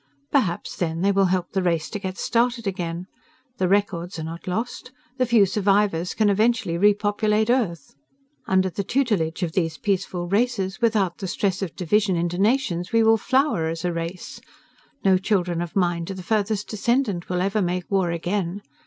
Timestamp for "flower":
13.17-13.67